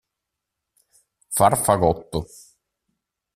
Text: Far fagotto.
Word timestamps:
Far 1.37 1.53
fagotto. 1.65 2.19